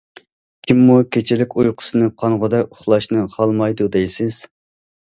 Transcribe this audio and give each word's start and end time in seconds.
كىممۇ 0.69 0.95
كېچىلىك 1.17 1.53
ئۇيقۇسىنى 1.57 2.09
قانغۇدەك 2.25 2.69
ئۇخلاشنى 2.75 3.31
خالىمايدۇ، 3.37 3.93
دەيسىز! 3.99 4.43